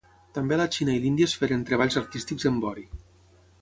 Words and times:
També 0.37 0.55
a 0.57 0.57
la 0.61 0.65
Xina 0.77 0.95
i 0.95 1.03
l'Índia 1.03 1.29
es 1.31 1.37
feren 1.43 1.69
treballs 1.69 2.01
artístics 2.05 2.53
en 2.53 2.61
vori. 2.69 2.91